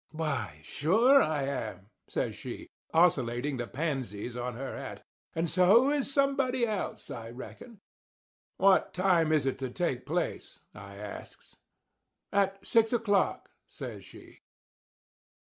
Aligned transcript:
"Why, 0.13 0.61
sure 0.63 1.21
I 1.21 1.43
am," 1.43 1.91
says 2.07 2.33
she, 2.33 2.71
oscillating 2.91 3.57
the 3.57 3.67
pansies 3.67 4.35
on 4.35 4.55
her 4.55 4.75
hat, 4.75 5.03
"and 5.35 5.47
so 5.47 5.91
is 5.91 6.11
somebody 6.11 6.65
else, 6.65 7.11
I 7.11 7.29
reckon." 7.29 7.81
"What 8.57 8.95
time 8.95 9.31
is 9.31 9.45
it 9.45 9.59
to 9.59 9.69
take 9.69 10.07
place?" 10.07 10.59
I 10.73 10.95
asks. 10.95 11.55
"At 12.31 12.65
six 12.65 12.91
o'clock," 12.93 13.51
says 13.67 14.03
she. 14.03 14.39